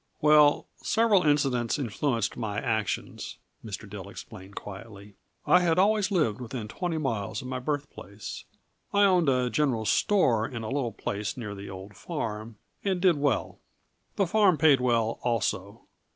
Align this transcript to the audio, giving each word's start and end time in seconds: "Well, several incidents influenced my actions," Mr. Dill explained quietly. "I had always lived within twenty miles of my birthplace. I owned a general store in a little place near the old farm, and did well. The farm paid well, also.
"Well, 0.19 0.65
several 0.77 1.21
incidents 1.21 1.77
influenced 1.77 2.35
my 2.35 2.59
actions," 2.59 3.37
Mr. 3.63 3.87
Dill 3.87 4.09
explained 4.09 4.55
quietly. 4.55 5.13
"I 5.45 5.59
had 5.59 5.77
always 5.77 6.09
lived 6.09 6.41
within 6.41 6.67
twenty 6.67 6.97
miles 6.97 7.43
of 7.43 7.47
my 7.47 7.59
birthplace. 7.59 8.45
I 8.91 9.03
owned 9.03 9.29
a 9.29 9.51
general 9.51 9.85
store 9.85 10.47
in 10.47 10.63
a 10.63 10.69
little 10.69 10.91
place 10.91 11.37
near 11.37 11.53
the 11.53 11.69
old 11.69 11.95
farm, 11.95 12.57
and 12.83 12.99
did 12.99 13.17
well. 13.17 13.59
The 14.15 14.25
farm 14.25 14.57
paid 14.57 14.81
well, 14.81 15.19
also. 15.21 15.81